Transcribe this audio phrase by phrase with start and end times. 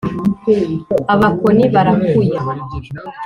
[1.13, 2.41] abakoni barakuya